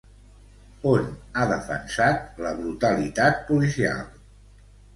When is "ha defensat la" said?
1.35-2.55